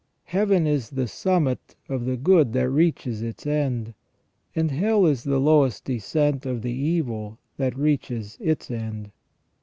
Heaven 0.23 0.65
is 0.65 0.89
the 0.89 1.07
summit 1.07 1.75
of 1.87 2.05
the 2.05 2.17
good 2.17 2.53
that 2.53 2.71
reaches 2.71 3.21
its 3.21 3.45
end, 3.45 3.93
and 4.55 4.71
hell 4.71 5.05
is 5.05 5.23
the 5.23 5.37
lowest 5.37 5.85
descent 5.85 6.43
of 6.43 6.63
the 6.63 6.73
evil 6.73 7.37
that 7.57 7.77
reaches 7.77 8.35
its 8.41 8.71
end. 8.71 9.11